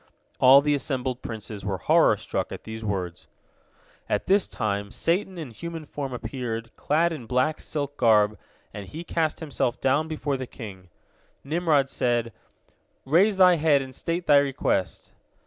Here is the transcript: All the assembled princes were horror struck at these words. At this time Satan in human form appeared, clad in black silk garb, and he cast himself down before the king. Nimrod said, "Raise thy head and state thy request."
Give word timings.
All 0.39 0.61
the 0.61 0.73
assembled 0.73 1.21
princes 1.21 1.63
were 1.63 1.77
horror 1.77 2.17
struck 2.17 2.51
at 2.51 2.63
these 2.63 2.83
words. 2.83 3.27
At 4.09 4.25
this 4.25 4.47
time 4.47 4.89
Satan 4.89 5.37
in 5.37 5.51
human 5.51 5.85
form 5.85 6.11
appeared, 6.11 6.75
clad 6.75 7.13
in 7.13 7.27
black 7.27 7.61
silk 7.61 7.97
garb, 7.97 8.39
and 8.73 8.87
he 8.87 9.03
cast 9.03 9.41
himself 9.41 9.79
down 9.79 10.07
before 10.07 10.37
the 10.37 10.47
king. 10.47 10.89
Nimrod 11.43 11.87
said, 11.87 12.33
"Raise 13.05 13.37
thy 13.37 13.57
head 13.57 13.83
and 13.83 13.93
state 13.93 14.25
thy 14.25 14.37
request." 14.37 15.11